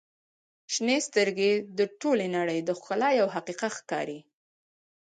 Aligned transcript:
•شنې 0.73 0.97
سترګې 1.07 1.51
د 1.77 1.79
ټولې 2.01 2.27
نړۍ 2.37 2.59
د 2.63 2.69
ښکلا 2.79 3.09
یوه 3.19 3.33
حقیقت 3.37 3.71
ښکاري. 3.79 4.19